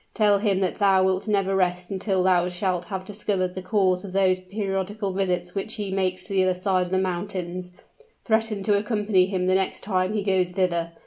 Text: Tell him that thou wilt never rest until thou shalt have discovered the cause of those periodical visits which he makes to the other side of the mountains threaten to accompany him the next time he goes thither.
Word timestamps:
Tell 0.15 0.39
him 0.39 0.61
that 0.61 0.79
thou 0.79 1.03
wilt 1.03 1.27
never 1.27 1.55
rest 1.55 1.91
until 1.91 2.23
thou 2.23 2.49
shalt 2.49 2.85
have 2.85 3.05
discovered 3.05 3.53
the 3.53 3.61
cause 3.61 4.03
of 4.03 4.13
those 4.13 4.39
periodical 4.39 5.13
visits 5.13 5.53
which 5.53 5.75
he 5.75 5.91
makes 5.91 6.25
to 6.25 6.33
the 6.33 6.41
other 6.43 6.55
side 6.55 6.87
of 6.87 6.91
the 6.91 6.97
mountains 6.97 7.71
threaten 8.25 8.63
to 8.63 8.75
accompany 8.75 9.27
him 9.27 9.45
the 9.45 9.53
next 9.53 9.81
time 9.81 10.13
he 10.13 10.23
goes 10.23 10.53
thither. 10.53 10.93